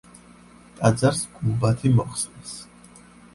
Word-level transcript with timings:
ტაძარს 0.79 1.21
გუმბათი 1.35 1.93
მოხსნეს. 1.99 2.57